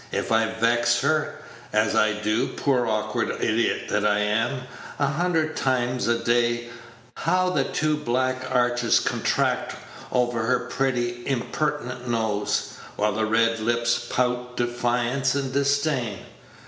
If 0.11 0.31
I 0.31 0.47
vex 0.47 1.01
her 1.01 1.35
as 1.71 1.93
I 1.93 2.13
do, 2.13 2.47
poor 2.47 2.87
awkward 2.87 3.29
idiot 3.39 3.83
that 3.89 4.03
I 4.03 4.17
am, 4.17 4.61
a 4.97 5.05
hundred 5.05 5.55
times 5.55 6.07
a 6.07 6.17
day 6.17 6.71
how 7.17 7.51
the 7.51 7.65
two 7.65 7.97
black 7.97 8.49
arches 8.51 8.99
contract 8.99 9.75
over 10.11 10.41
her 10.41 10.61
pretty 10.65 11.21
impertinent 11.27 12.07
nose, 12.09 12.77
while 12.95 13.11
the 13.13 13.27
red 13.27 13.59
lips 13.59 14.03
pout 14.09 14.57
defiance 14.57 15.35
and 15.35 15.53
disdain! 15.53 16.17